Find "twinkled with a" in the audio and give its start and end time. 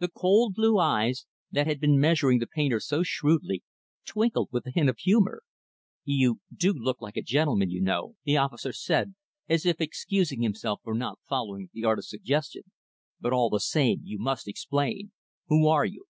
4.04-4.72